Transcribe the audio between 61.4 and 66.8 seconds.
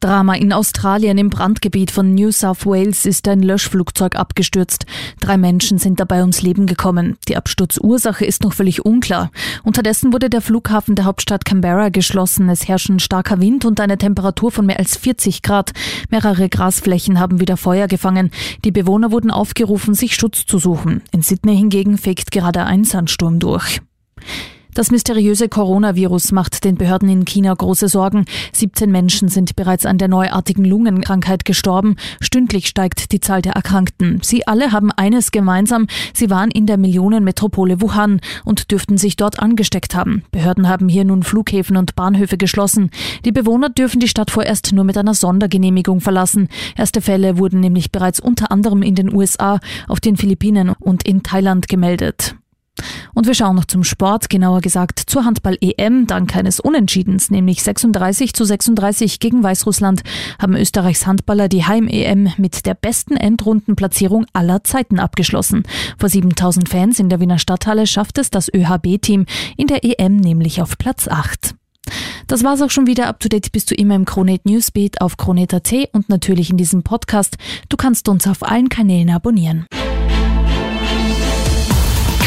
die Heim-EM mit der besten Endrundenplatzierung aller Zeiten abgeschlossen. Vor 7000